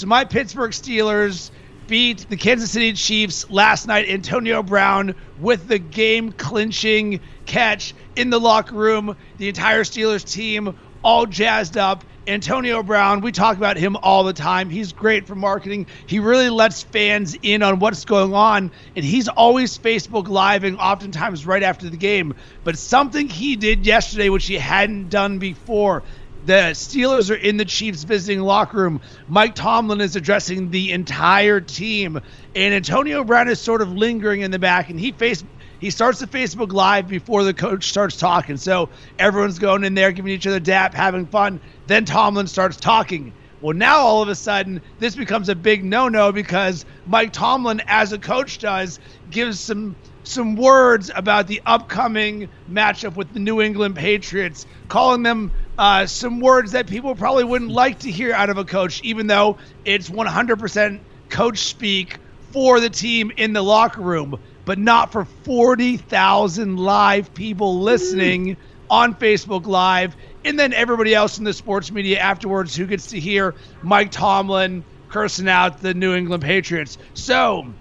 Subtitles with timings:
[0.00, 1.50] So my Pittsburgh Steelers
[1.86, 4.08] beat the Kansas City Chiefs last night.
[4.08, 9.14] Antonio Brown with the game clinching catch in the locker room.
[9.36, 12.02] The entire Steelers team all jazzed up.
[12.26, 14.70] Antonio Brown, we talk about him all the time.
[14.70, 15.86] He's great for marketing.
[16.06, 21.44] He really lets fans in on what's going on, and he's always Facebook Living, oftentimes
[21.44, 22.34] right after the game.
[22.62, 26.04] But something he did yesterday, which he hadn't done before,
[26.46, 29.00] the Steelers are in the Chiefs visiting locker room.
[29.28, 32.20] Mike Tomlin is addressing the entire team,
[32.54, 35.44] and Antonio Brown is sort of lingering in the back, and he face
[35.80, 38.58] he starts the Facebook Live before the coach starts talking.
[38.58, 41.58] So everyone's going in there, giving each other dap, having fun.
[41.86, 43.32] Then Tomlin starts talking.
[43.62, 48.12] Well, now all of a sudden, this becomes a big no-no because Mike Tomlin, as
[48.12, 53.96] a coach does, gives some some words about the upcoming matchup with the New England
[53.96, 58.58] Patriots, calling them uh, some words that people probably wouldn't like to hear out of
[58.58, 62.18] a coach, even though it's 100% coach speak
[62.52, 68.58] for the team in the locker room, but not for 40,000 live people listening
[68.90, 73.18] on Facebook Live, and then everybody else in the sports media afterwards who gets to
[73.18, 76.98] hear Mike Tomlin cursing out the New England Patriots.
[77.14, 77.72] So,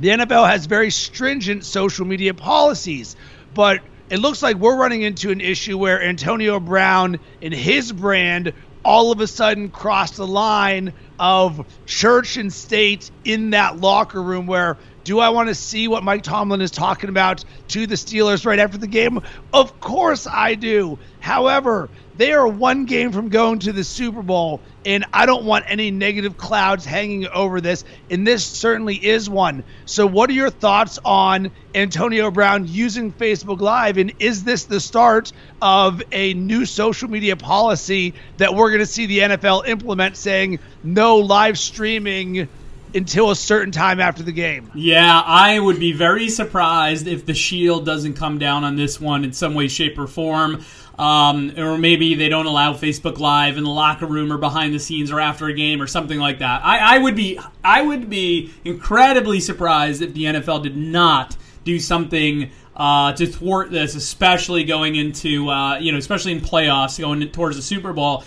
[0.00, 3.14] the NFL has very stringent social media policies,
[3.54, 8.52] but it looks like we're running into an issue where Antonio Brown and his brand
[8.84, 14.46] all of a sudden crossed the line of church and state in that locker room
[14.46, 18.44] where do I want to see what Mike Tomlin is talking about to the Steelers
[18.44, 19.20] right after the game?
[19.52, 20.98] Of course I do.
[21.20, 25.64] However, they are one game from going to the Super Bowl, and I don't want
[25.68, 29.62] any negative clouds hanging over this, and this certainly is one.
[29.84, 34.80] So, what are your thoughts on Antonio Brown using Facebook Live, and is this the
[34.80, 40.16] start of a new social media policy that we're going to see the NFL implement
[40.16, 42.48] saying no live streaming?
[42.94, 44.70] until a certain time after the game.
[44.74, 49.24] Yeah, I would be very surprised if the Shield doesn't come down on this one
[49.24, 50.64] in some way, shape, or form.
[50.98, 54.78] Um, or maybe they don't allow Facebook Live in the locker room or behind the
[54.78, 56.64] scenes or after a game or something like that.
[56.64, 61.78] I, I would be I would be incredibly surprised if the NFL did not do
[61.78, 67.28] something uh, to thwart this, especially going into uh, you know especially in playoffs going
[67.28, 68.24] towards the Super Bowl.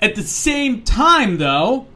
[0.00, 1.86] At the same time, though,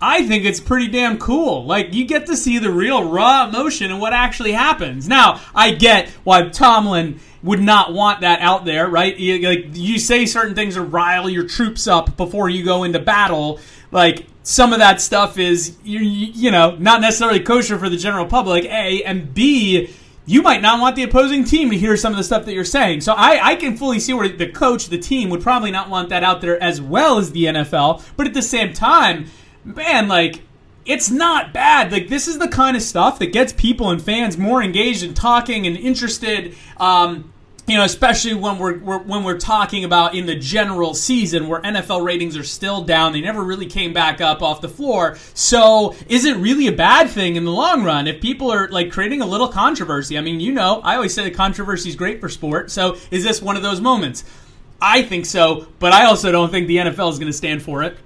[0.00, 1.64] I think it's pretty damn cool.
[1.64, 5.08] Like you get to see the real raw emotion and what actually happens.
[5.08, 9.16] Now, I get why Tomlin would not want that out there, right?
[9.16, 12.98] You, like you say certain things to rile your troops up before you go into
[12.98, 13.60] battle.
[13.90, 18.26] Like some of that stuff is you, you know not necessarily kosher for the general
[18.26, 18.64] public.
[18.64, 19.94] A and B.
[20.26, 22.62] You might not want the opposing team to hear some of the stuff that you're
[22.62, 23.00] saying.
[23.00, 26.10] So I, I can fully see where the coach, the team, would probably not want
[26.10, 28.04] that out there as well as the NFL.
[28.14, 29.30] But at the same time,
[29.76, 30.42] man, like
[30.84, 31.92] it's not bad.
[31.92, 35.14] Like this is the kind of stuff that gets people and fans more engaged and
[35.14, 36.56] talking and interested.
[36.78, 37.32] Um,
[37.66, 41.60] you know, especially when we're, we're, when we're talking about in the general season where
[41.60, 45.18] NFL ratings are still down, they never really came back up off the floor.
[45.34, 48.90] So, is it really a bad thing in the long run if people are like
[48.90, 50.16] creating a little controversy?
[50.16, 52.70] I mean, you know, I always say that controversy is great for sport.
[52.70, 54.24] So, is this one of those moments?
[54.80, 57.82] I think so, but I also don't think the NFL is going to stand for
[57.82, 57.98] it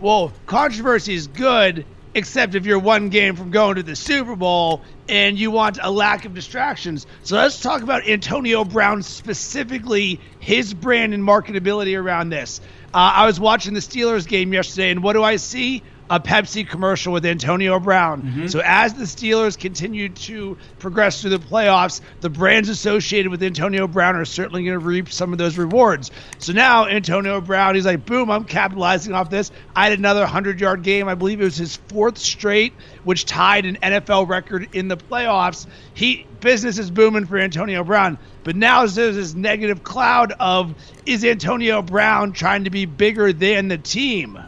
[0.00, 4.82] well, controversy is good, except if you're one game from going to the Super Bowl
[5.08, 7.06] and you want a lack of distractions.
[7.22, 12.60] So let's talk about Antonio Brown specifically, his brand and marketability around this.
[12.92, 15.82] Uh, I was watching the Steelers game yesterday, and what do I see?
[16.10, 18.22] A Pepsi commercial with Antonio Brown.
[18.22, 18.46] Mm-hmm.
[18.48, 23.86] So as the Steelers continue to progress through the playoffs, the brands associated with Antonio
[23.86, 26.10] Brown are certainly going to reap some of those rewards.
[26.38, 29.50] So now Antonio Brown, he's like, boom, I'm capitalizing off this.
[29.74, 31.08] I had another 100 yard game.
[31.08, 35.66] I believe it was his fourth straight, which tied an NFL record in the playoffs.
[35.94, 38.18] He business is booming for Antonio Brown.
[38.44, 40.74] But now there's this negative cloud of
[41.06, 44.38] is Antonio Brown trying to be bigger than the team?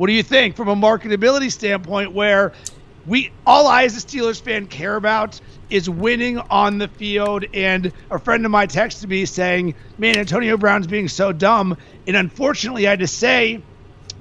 [0.00, 2.54] What do you think from a marketability standpoint where
[3.04, 5.38] we all I as a Steelers fan care about
[5.68, 10.56] is winning on the field and a friend of mine texted me saying, Man, Antonio
[10.56, 11.76] Brown's being so dumb.
[12.06, 13.60] And unfortunately I had to say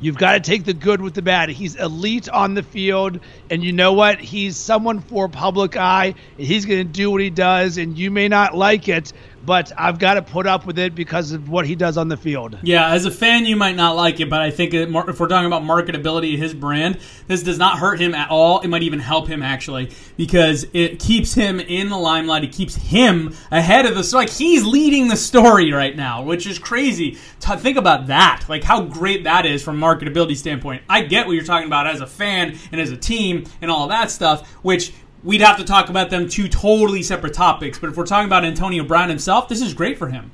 [0.01, 1.49] You've got to take the good with the bad.
[1.49, 4.19] He's elite on the field, and you know what?
[4.19, 8.09] He's someone for public eye, and he's going to do what he does, and you
[8.09, 9.11] may not like it,
[9.45, 12.17] but I've got to put up with it because of what he does on the
[12.17, 12.57] field.
[12.63, 15.47] Yeah, as a fan, you might not like it, but I think if we're talking
[15.47, 18.59] about marketability of his brand, this does not hurt him at all.
[18.61, 22.43] It might even help him actually because it keeps him in the limelight.
[22.43, 26.47] It keeps him ahead of the so like he's leading the story right now, which
[26.47, 27.17] is crazy.
[27.41, 30.83] To think about that, like how great that is from marketability standpoint.
[30.89, 33.87] I get what you're talking about as a fan and as a team and all
[33.87, 34.91] that stuff, which
[35.23, 37.79] we'd have to talk about them two totally separate topics.
[37.79, 40.31] But if we're talking about Antonio Brown himself, this is great for him.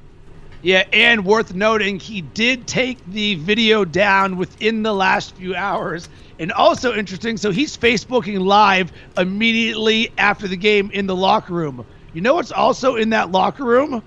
[0.61, 6.09] Yeah, and worth noting, he did take the video down within the last few hours.
[6.39, 11.85] And also interesting, so he's Facebooking live immediately after the game in the locker room.
[12.13, 14.01] You know what's also in that locker room?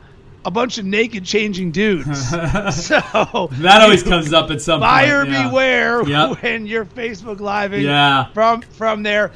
[0.45, 2.29] A bunch of naked changing dudes.
[2.31, 5.35] so that always comes up at some buyer point.
[5.35, 5.49] Buyer yeah.
[5.49, 6.43] beware yep.
[6.43, 8.33] when you're Facebook living yeah.
[8.33, 9.31] from from there.